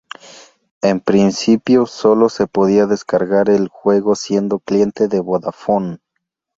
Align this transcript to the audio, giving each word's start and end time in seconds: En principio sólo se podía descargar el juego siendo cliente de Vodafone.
En 0.81 0.99
principio 0.99 1.85
sólo 1.85 2.29
se 2.29 2.47
podía 2.47 2.87
descargar 2.87 3.51
el 3.51 3.67
juego 3.67 4.15
siendo 4.15 4.57
cliente 4.57 5.07
de 5.07 5.19
Vodafone. 5.19 5.99